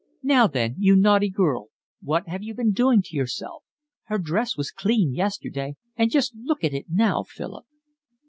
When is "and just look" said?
5.95-6.63